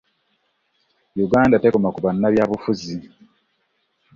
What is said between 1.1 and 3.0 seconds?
Uganda tekoma ku bannabyabufuzi